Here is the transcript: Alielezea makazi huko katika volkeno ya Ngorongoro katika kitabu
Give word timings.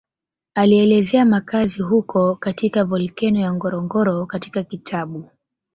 Alielezea 0.55 1.25
makazi 1.25 1.81
huko 1.81 2.35
katika 2.35 2.83
volkeno 2.83 3.39
ya 3.39 3.53
Ngorongoro 3.53 4.25
katika 4.25 4.63
kitabu 4.63 5.29